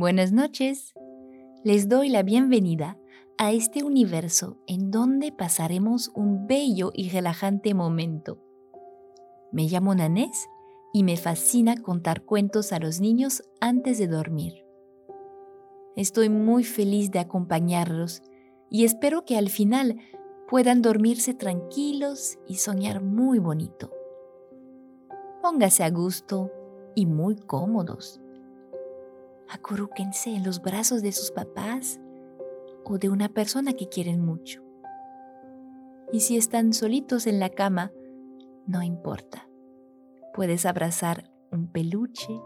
[0.00, 0.94] Buenas noches.
[1.62, 2.96] Les doy la bienvenida
[3.36, 8.38] a este universo en donde pasaremos un bello y relajante momento.
[9.52, 10.48] Me llamo Nanés
[10.94, 14.64] y me fascina contar cuentos a los niños antes de dormir.
[15.96, 18.22] Estoy muy feliz de acompañarlos
[18.70, 19.98] y espero que al final
[20.48, 23.92] puedan dormirse tranquilos y soñar muy bonito.
[25.42, 26.50] Póngase a gusto
[26.94, 28.18] y muy cómodos.
[29.52, 32.00] Acurrúquense en los brazos de sus papás
[32.84, 34.62] o de una persona que quieren mucho.
[36.12, 37.90] Y si están solitos en la cama,
[38.68, 39.48] no importa.
[40.34, 42.40] Puedes abrazar un peluche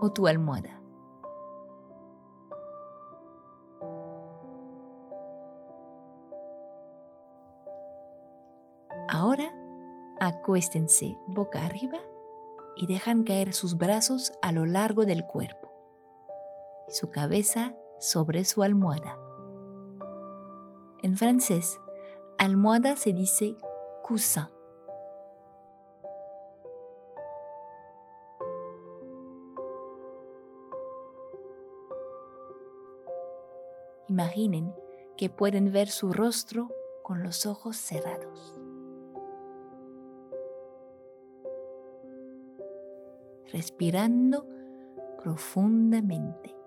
[0.00, 0.82] o tu almohada.
[9.08, 9.54] Ahora,
[10.18, 11.98] acuéstense boca arriba
[12.76, 15.59] y dejan caer sus brazos a lo largo del cuerpo
[16.90, 19.18] su cabeza sobre su almohada.
[21.02, 21.80] En francés,
[22.38, 23.56] almohada se dice
[24.02, 24.44] coussin.
[34.08, 34.74] Imaginen
[35.16, 36.68] que pueden ver su rostro
[37.02, 38.60] con los ojos cerrados.
[43.52, 44.46] respirando
[45.22, 46.59] profundamente.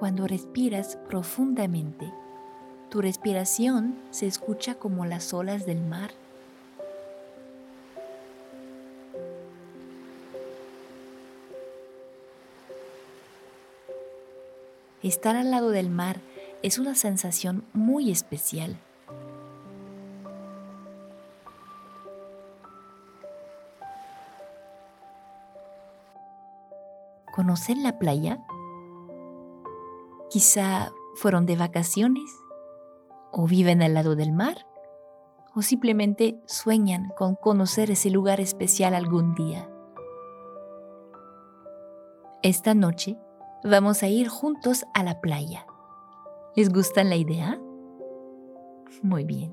[0.00, 2.10] Cuando respiras profundamente,
[2.88, 6.10] tu respiración se escucha como las olas del mar.
[15.02, 16.22] Estar al lado del mar
[16.62, 18.78] es una sensación muy especial.
[27.34, 28.38] ¿Conocen la playa?
[30.30, 32.30] Quizá fueron de vacaciones
[33.32, 34.64] o viven al lado del mar
[35.56, 39.68] o simplemente sueñan con conocer ese lugar especial algún día.
[42.42, 43.18] Esta noche
[43.64, 45.66] vamos a ir juntos a la playa.
[46.54, 47.60] ¿Les gusta la idea?
[49.02, 49.52] Muy bien.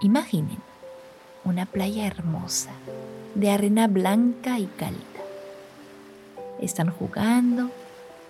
[0.00, 0.58] Imaginen
[1.44, 2.70] una playa hermosa,
[3.34, 5.17] de arena blanca y cálida.
[6.60, 7.70] Están jugando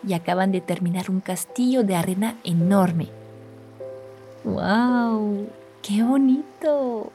[0.07, 3.09] y acaban de terminar un castillo de arena enorme.
[4.45, 5.49] ¡Wow!
[5.83, 7.13] ¡Qué bonito!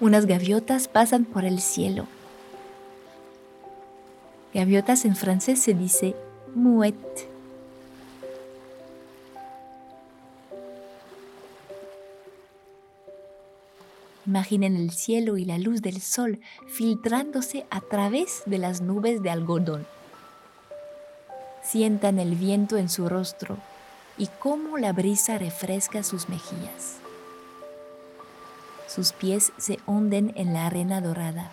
[0.00, 2.06] unas gaviotas pasan por el cielo.
[4.52, 6.16] Gaviotas en francés se dice
[6.54, 7.29] mouette.
[14.30, 19.30] Imaginen el cielo y la luz del sol filtrándose a través de las nubes de
[19.30, 19.88] algodón.
[21.64, 23.56] Sientan el viento en su rostro
[24.16, 26.98] y cómo la brisa refresca sus mejillas.
[28.86, 31.50] Sus pies se hunden en la arena dorada.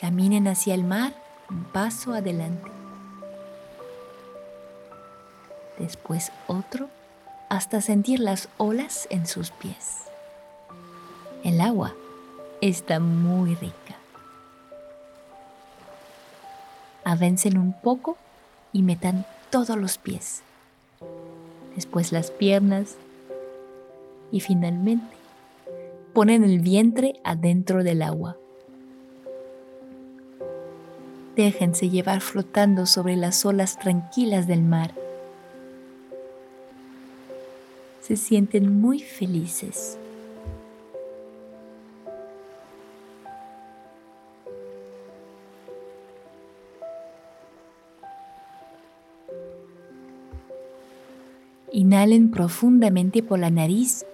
[0.00, 1.14] Caminen hacia el mar
[1.48, 2.72] un paso adelante.
[5.78, 6.88] Después otro
[7.50, 10.06] hasta sentir las olas en sus pies.
[11.46, 11.94] El agua
[12.60, 13.94] está muy rica.
[17.04, 18.16] Avencen un poco
[18.72, 20.42] y metan todos los pies.
[21.76, 22.96] Después las piernas
[24.32, 25.16] y finalmente
[26.14, 28.36] ponen el vientre adentro del agua.
[31.36, 34.92] Déjense llevar flotando sobre las olas tranquilas del mar.
[38.00, 39.96] Se sienten muy felices.
[51.86, 54.04] Inhalen profundamente por la nariz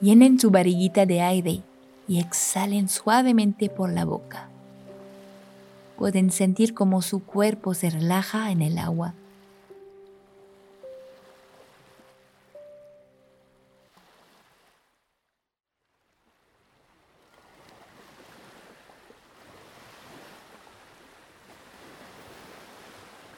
[0.00, 1.62] Llenen su barriguita de aire
[2.06, 4.48] y exhalen suavemente por la boca.
[5.98, 9.14] Pueden sentir cómo su cuerpo se relaja en el agua.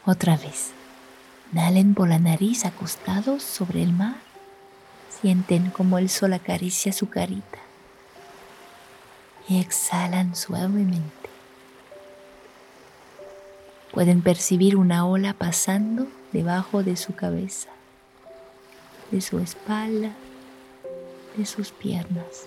[0.04, 0.74] Otra vez,
[1.52, 4.32] inhalen por la nariz acostados sobre el mar
[5.22, 7.60] Sienten como el sol acaricia su carita
[9.49, 11.31] y exhalan suavemente.
[13.93, 17.69] Pueden percibir una ola pasando debajo de su cabeza,
[19.12, 20.10] de su espalda,
[21.37, 22.46] de sus piernas.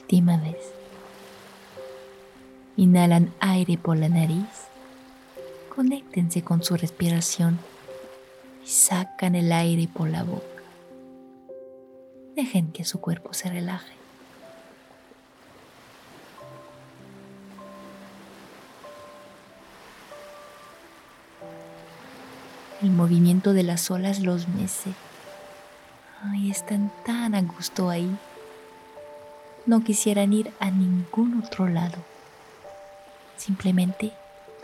[0.00, 0.72] Última vez.
[2.78, 4.69] Inhalan aire por la nariz.
[5.74, 7.58] Conéctense con su respiración
[8.64, 10.44] y sacan el aire por la boca.
[12.34, 13.94] Dejen que su cuerpo se relaje.
[22.82, 24.90] El movimiento de las olas los mece.
[26.24, 28.10] Ay, están tan a gusto ahí.
[29.66, 31.98] No quisieran ir a ningún otro lado.
[33.36, 34.12] Simplemente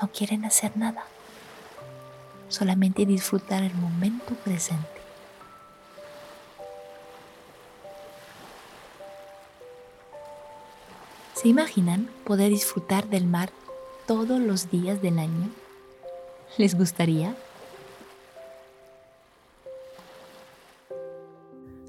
[0.00, 1.04] no quieren hacer nada.
[2.48, 4.86] Solamente disfrutar el momento presente.
[11.34, 13.50] ¿Se imaginan poder disfrutar del mar
[14.06, 15.50] todos los días del año?
[16.56, 17.34] ¿Les gustaría?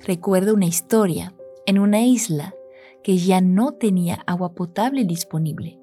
[0.04, 1.34] Recuerdo una historia
[1.66, 2.54] en una isla
[3.04, 5.80] que ya no tenía agua potable disponible.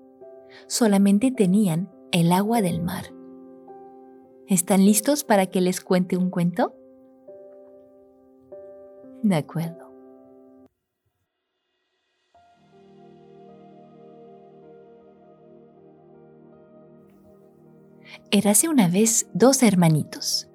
[0.66, 3.12] Solamente tenían el agua del mar.
[4.46, 6.72] ¿Están listos para que les cuente un cuento?
[9.24, 9.92] De acuerdo.
[18.30, 20.48] Érase una vez dos hermanitos,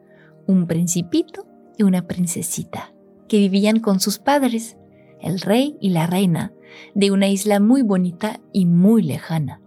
[0.48, 1.46] un principito
[1.78, 2.94] y una princesita
[3.28, 4.78] que vivían con sus padres,
[5.20, 6.54] el rey y la reina,
[6.96, 9.60] de una isla muy bonita y muy lejana.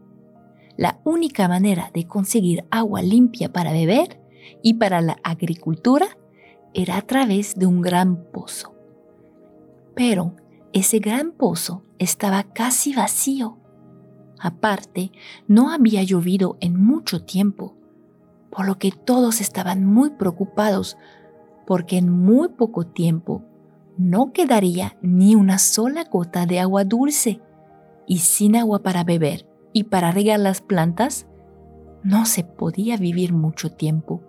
[0.83, 4.21] La única manera de conseguir agua limpia para beber
[4.65, 6.19] y para la agricultura
[6.75, 8.75] era a través de un gran pozo.
[9.95, 10.35] Pero
[10.73, 13.59] ese gran pozo estaba casi vacío.
[14.41, 15.13] Aparte,
[15.47, 17.77] no había llovido en mucho tiempo,
[18.51, 20.99] por lo que todos estaban muy preocupados
[21.65, 23.45] porque en muy poco tiempo
[23.97, 27.41] no quedaría ni una sola gota de agua dulce,
[28.05, 31.27] y sin agua para beber y para regar las plantas,
[32.03, 34.21] no se podía vivir mucho tiempo.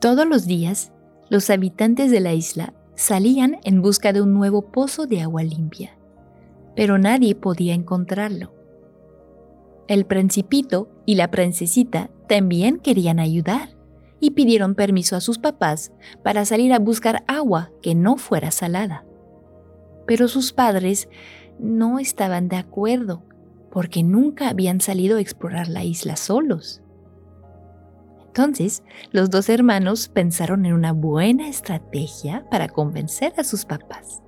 [0.00, 0.92] Todos los días,
[1.28, 5.96] los habitantes de la isla salían en busca de un nuevo pozo de agua limpia,
[6.74, 8.52] pero nadie podía encontrarlo.
[9.88, 13.76] El principito y la princesita también querían ayudar
[14.20, 15.92] y pidieron permiso a sus papás
[16.22, 19.04] para salir a buscar agua que no fuera salada.
[20.06, 21.08] Pero sus padres
[21.60, 23.22] no estaban de acuerdo
[23.70, 26.82] porque nunca habían salido a explorar la isla solos.
[28.26, 34.22] Entonces, los dos hermanos pensaron en una buena estrategia para convencer a sus papás.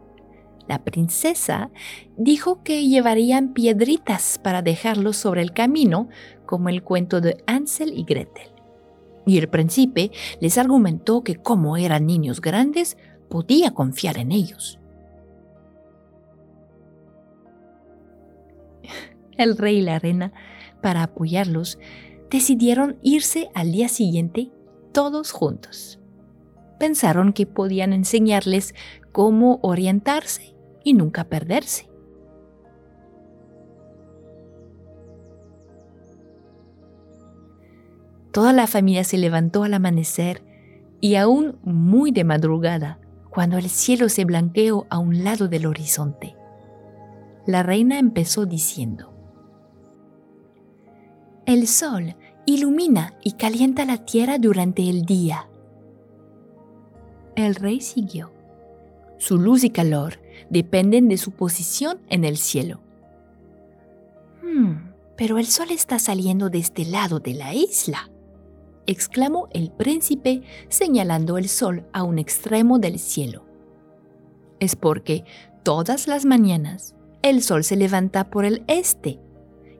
[0.69, 1.70] La princesa
[2.17, 6.08] dijo que llevarían piedritas para dejarlos sobre el camino,
[6.46, 8.49] como el cuento de Ansel y Gretel.
[9.26, 12.96] Y el príncipe les argumentó que como eran niños grandes,
[13.29, 14.81] podía confiar en ellos.
[19.43, 20.32] El rey y la reina,
[20.81, 21.79] para apoyarlos,
[22.31, 24.51] decidieron irse al día siguiente
[24.93, 26.01] todos juntos.
[26.79, 28.75] Pensaron que podían enseñarles
[29.13, 31.89] cómo orientarse y nunca perderse.
[38.32, 40.43] Toda la familia se levantó al amanecer
[41.01, 46.34] y aún muy de madrugada, cuando el cielo se blanqueó a un lado del horizonte.
[47.46, 49.12] La reina empezó diciendo,
[51.46, 52.15] El sol
[52.46, 55.49] ilumina y calienta la tierra durante el día.
[57.37, 58.32] El rey siguió.
[59.19, 60.20] Su luz y calor
[60.51, 62.81] dependen de su posición en el cielo.
[64.43, 68.13] Hmm, pero el sol está saliendo de este lado de la isla
[68.87, 73.44] exclamó el príncipe señalando el sol a un extremo del cielo.
[74.61, 75.25] Es porque
[75.63, 79.20] todas las mañanas el sol se levanta por el este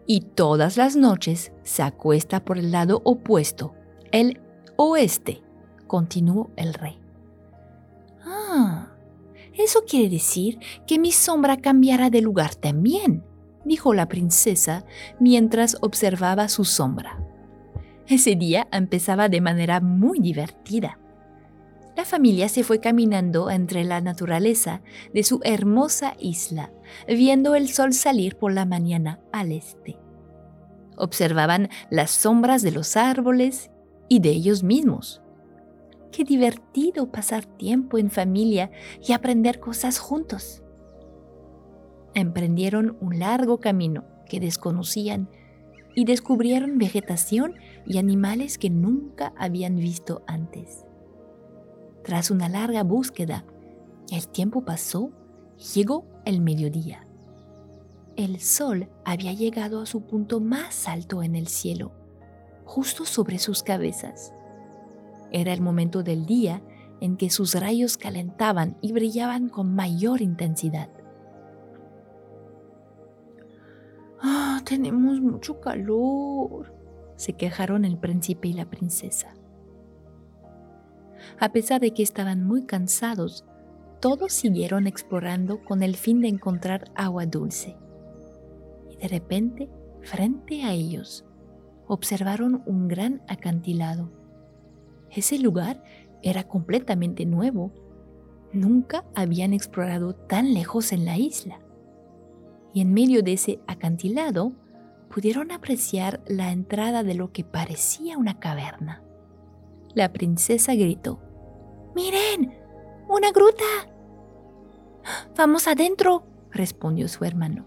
[0.07, 3.75] y todas las noches se acuesta por el lado opuesto,
[4.11, 4.41] el
[4.77, 5.43] oeste,
[5.87, 6.99] continuó el rey.
[8.25, 8.89] Ah,
[9.55, 13.25] eso quiere decir que mi sombra cambiará de lugar también,
[13.65, 14.85] dijo la princesa
[15.21, 17.19] mientras observaba su sombra.
[18.07, 20.99] Ese día empezaba de manera muy divertida.
[21.97, 24.81] La familia se fue caminando entre la naturaleza
[25.13, 26.73] de su hermosa isla,
[27.07, 29.99] viendo el sol salir por la mañana al este.
[30.97, 33.71] Observaban las sombras de los árboles
[34.09, 35.23] y de ellos mismos.
[36.13, 38.71] Qué divertido pasar tiempo en familia
[39.07, 40.63] y aprender cosas juntos.
[42.15, 45.29] Emprendieron un largo camino que desconocían
[45.95, 47.55] y descubrieron vegetación
[47.87, 50.87] y animales que nunca habían visto antes.
[52.05, 53.45] Tras una larga búsqueda,
[54.11, 55.11] el tiempo pasó
[55.75, 57.07] llegó el mediodía.
[58.17, 61.93] El sol había llegado a su punto más alto en el cielo,
[62.65, 64.35] justo sobre sus cabezas.
[65.31, 66.63] Era el momento del día
[67.01, 70.91] en que sus rayos calentaban y brillaban con mayor intensidad.
[74.21, 76.75] ¡Ah, tenemos mucho calor!
[77.17, 79.35] se quejaron el príncipe y la princesa.
[81.39, 83.45] A pesar de que estaban muy cansados,
[84.01, 87.77] todos siguieron explorando con el fin de encontrar agua dulce.
[88.91, 89.71] Y de repente,
[90.03, 91.25] frente a ellos,
[91.87, 94.11] observaron un gran acantilado.
[95.11, 95.83] Ese lugar
[96.23, 97.73] era completamente nuevo.
[98.53, 101.61] Nunca habían explorado tan lejos en la isla.
[102.75, 104.53] Y en medio de ese acantilado
[105.11, 109.05] pudieron apreciar la entrada de lo que parecía una caverna.
[109.95, 111.21] La princesa gritó,
[111.95, 112.59] ¡Miren!
[113.09, 113.65] ¡Una gruta!
[115.37, 117.67] Vamos adentro, respondió su hermano.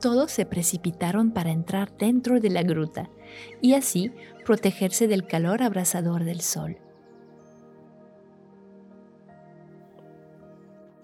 [0.00, 3.10] Todos se precipitaron para entrar dentro de la gruta
[3.60, 4.12] y así
[4.44, 6.78] protegerse del calor abrasador del sol.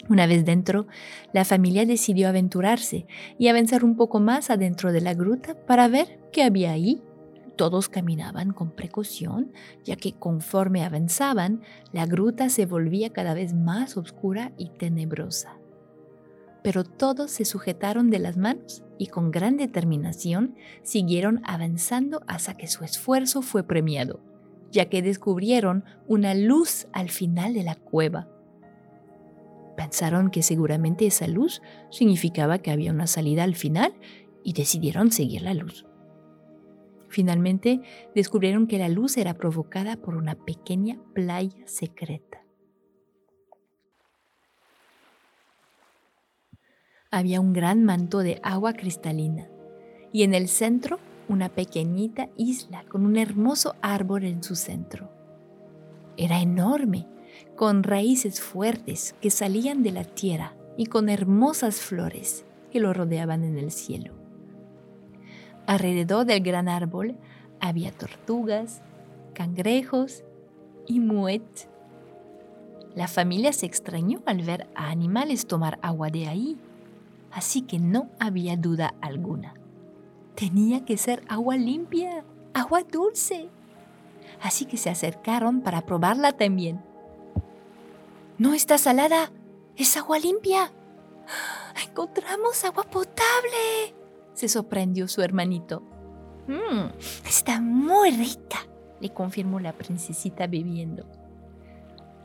[0.09, 0.87] Una vez dentro,
[1.33, 3.07] la familia decidió aventurarse
[3.39, 7.03] y avanzar un poco más adentro de la gruta para ver qué había ahí.
[7.57, 9.53] Todos caminaban con precaución,
[9.85, 15.59] ya que conforme avanzaban, la gruta se volvía cada vez más oscura y tenebrosa.
[16.63, 22.69] Pero todos se sujetaron de las manos y con gran determinación siguieron avanzando hasta que
[22.69, 24.21] su esfuerzo fue premiado,
[24.71, 28.29] ya que descubrieron una luz al final de la cueva.
[29.77, 33.93] Pensaron que seguramente esa luz significaba que había una salida al final
[34.45, 35.87] y decidieron seguir la luz.
[37.13, 37.83] Finalmente
[38.15, 42.43] descubrieron que la luz era provocada por una pequeña playa secreta.
[47.11, 49.51] Había un gran manto de agua cristalina
[50.11, 55.13] y en el centro una pequeñita isla con un hermoso árbol en su centro.
[56.17, 57.07] Era enorme,
[57.57, 63.45] con raíces fuertes que salían de la tierra y con hermosas flores que lo rodeaban
[63.45, 64.22] en el cielo.
[65.67, 67.17] Alrededor del gran árbol
[67.61, 68.83] había tortugas,
[69.35, 70.25] cangrejos
[70.87, 71.69] y muet.
[72.95, 76.59] La familia se extrañó al ver a animales tomar agua de ahí,
[77.31, 79.55] así que no había duda alguna.
[80.35, 83.49] Tenía que ser agua limpia, agua dulce.
[84.43, 86.83] Así que se acercaron para probarla también.
[88.39, 89.31] No está salada,
[89.77, 90.73] es agua limpia.
[91.87, 93.95] Encontramos agua potable
[94.35, 95.83] se sorprendió su hermanito.
[96.47, 96.91] Mmm,
[97.27, 98.67] está muy rica,
[99.01, 101.07] le confirmó la princesita bebiendo.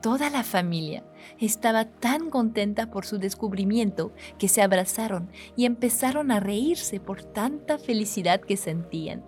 [0.02, 1.04] Toda la familia
[1.40, 7.78] estaba tan contenta por su descubrimiento que se abrazaron y empezaron a reírse por tanta
[7.78, 9.24] felicidad que sentían.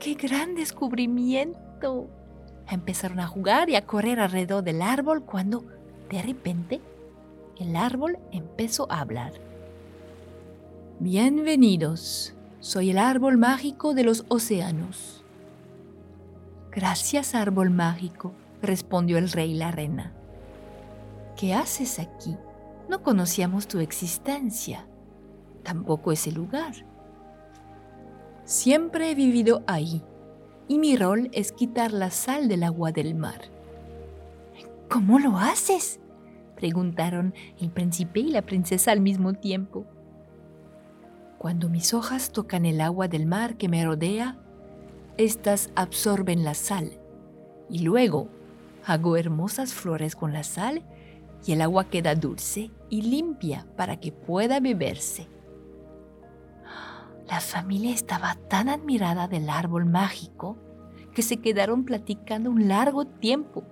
[0.00, 2.08] ¡Qué gran descubrimiento!
[2.68, 5.64] Empezaron a jugar y a correr alrededor del árbol cuando,
[6.10, 6.80] de repente,
[7.58, 9.32] el árbol empezó a hablar.
[11.04, 15.24] Bienvenidos, soy el árbol mágico de los océanos.
[16.70, 18.32] Gracias, árbol mágico,
[18.62, 20.12] respondió el rey la reina.
[21.36, 22.36] ¿Qué haces aquí?
[22.88, 24.86] No conocíamos tu existencia,
[25.64, 26.86] tampoco ese lugar.
[28.44, 30.04] Siempre he vivido ahí,
[30.68, 33.40] y mi rol es quitar la sal del agua del mar.
[34.88, 35.98] ¿Cómo lo haces?
[36.54, 39.84] preguntaron el príncipe y la princesa al mismo tiempo.
[41.42, 44.38] Cuando mis hojas tocan el agua del mar que me rodea,
[45.16, 47.00] éstas absorben la sal
[47.68, 48.28] y luego
[48.86, 50.84] hago hermosas flores con la sal
[51.44, 55.26] y el agua queda dulce y limpia para que pueda beberse.
[57.26, 60.56] La familia estaba tan admirada del árbol mágico
[61.12, 63.64] que se quedaron platicando un largo tiempo,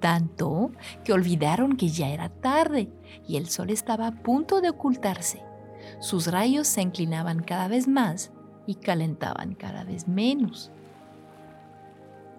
[0.00, 0.70] tanto
[1.02, 2.92] que olvidaron que ya era tarde
[3.26, 5.53] y el sol estaba a punto de ocultarse.
[6.00, 8.32] Sus rayos se inclinaban cada vez más
[8.66, 10.70] y calentaban cada vez menos.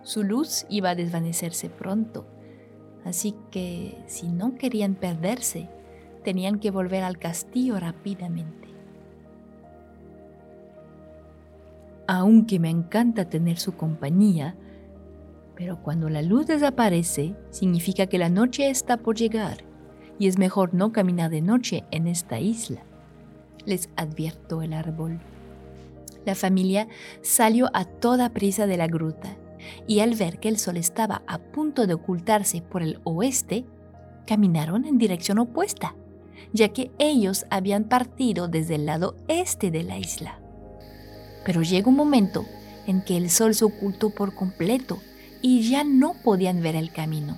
[0.03, 2.27] Su luz iba a desvanecerse pronto,
[3.05, 5.69] así que si no querían perderse,
[6.23, 8.69] tenían que volver al castillo rápidamente.
[12.07, 14.55] Aunque me encanta tener su compañía,
[15.55, 19.63] pero cuando la luz desaparece, significa que la noche está por llegar
[20.19, 22.83] y es mejor no caminar de noche en esta isla,
[23.65, 25.19] les advierto el árbol.
[26.25, 26.87] La familia
[27.21, 29.37] salió a toda prisa de la gruta
[29.87, 33.65] y al ver que el sol estaba a punto de ocultarse por el oeste,
[34.25, 35.95] caminaron en dirección opuesta,
[36.53, 40.39] ya que ellos habían partido desde el lado este de la isla.
[41.45, 42.45] Pero llegó un momento
[42.87, 44.99] en que el sol se ocultó por completo
[45.41, 47.37] y ya no podían ver el camino.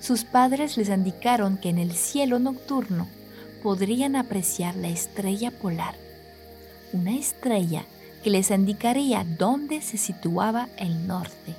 [0.00, 3.08] Sus padres les indicaron que en el cielo nocturno
[3.62, 5.94] podrían apreciar la estrella polar,
[6.92, 7.84] una estrella
[8.22, 11.54] que les indicaría dónde se situaba el norte.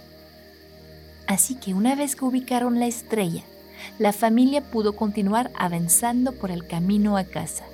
[1.28, 3.44] Así que una vez que ubicaron la estrella,
[4.00, 7.66] la familia pudo continuar avanzando por el camino a casa.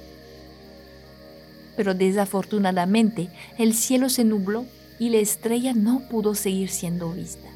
[1.75, 4.65] Pero desafortunadamente el cielo se nubló
[4.99, 7.47] y la estrella no pudo seguir siendo vista.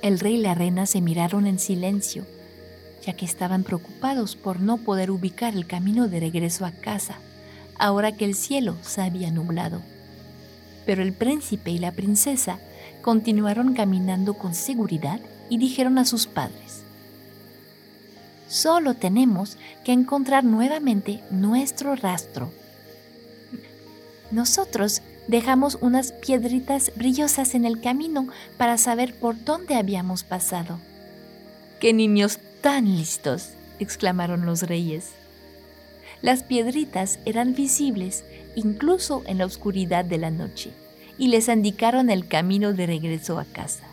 [0.00, 2.24] El rey y la reina se miraron en silencio,
[3.04, 7.16] ya que estaban preocupados por no poder ubicar el camino de regreso a casa,
[7.78, 9.82] ahora que el cielo se había nublado.
[10.86, 12.58] Pero el príncipe y la princesa
[13.02, 16.82] continuaron caminando con seguridad y dijeron a sus padres,
[18.48, 22.52] Solo tenemos que encontrar nuevamente nuestro rastro.
[24.30, 28.28] Nosotros dejamos unas piedritas brillosas en el camino
[28.58, 30.78] para saber por dónde habíamos pasado.
[31.80, 33.54] ¡Qué niños tan listos!
[33.78, 35.12] exclamaron los reyes.
[36.22, 40.72] Las piedritas eran visibles incluso en la oscuridad de la noche
[41.18, 43.84] y les indicaron el camino de regreso a casa.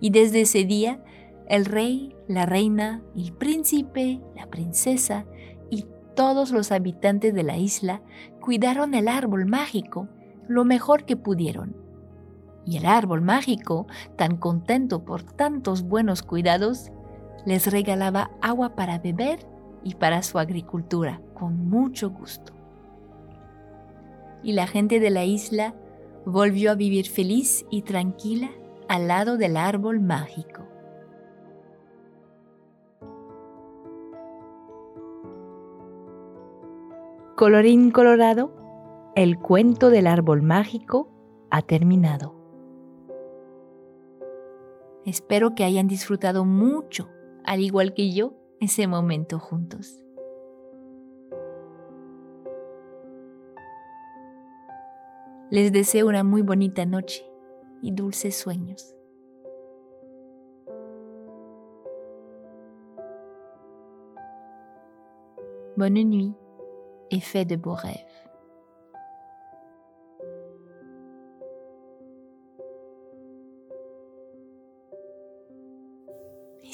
[0.00, 1.02] Y desde ese día,
[1.48, 5.26] el rey, la reina, el príncipe, la princesa
[5.68, 8.02] y todos los habitantes de la isla
[8.40, 10.08] cuidaron el árbol mágico
[10.46, 11.76] lo mejor que pudieron.
[12.64, 16.92] Y el árbol mágico, tan contento por tantos buenos cuidados,
[17.44, 19.40] les regalaba agua para beber
[19.82, 22.52] y para su agricultura con mucho gusto.
[24.42, 25.74] Y la gente de la isla
[26.24, 28.50] volvió a vivir feliz y tranquila
[28.88, 30.62] al lado del árbol mágico.
[37.36, 38.52] Colorín colorado,
[39.16, 41.08] el cuento del árbol mágico
[41.50, 42.34] ha terminado.
[45.04, 47.08] Espero que hayan disfrutado mucho,
[47.44, 49.98] al igual que yo, ese momento juntos.
[55.50, 57.24] Les deseo una muy bonita noche
[57.82, 58.94] y dulces sueños.
[65.76, 66.34] Bonne nuit
[67.10, 68.21] et fais de beaux rêves.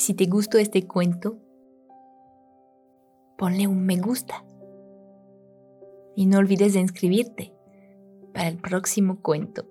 [0.09, 1.37] Si te gustó este cuento,
[3.37, 4.43] ponle un me gusta.
[6.17, 7.53] Y no olvides de inscribirte
[8.33, 9.67] para el próximo cuento.